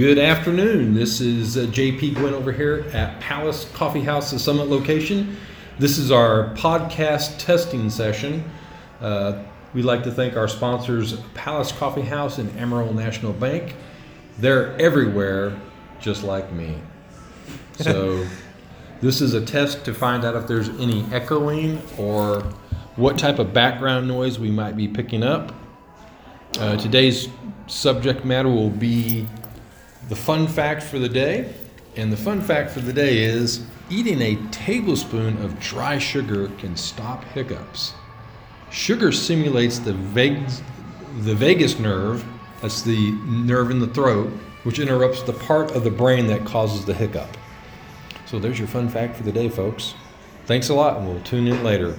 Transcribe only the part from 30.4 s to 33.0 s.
fact for the day. And the fun fact for the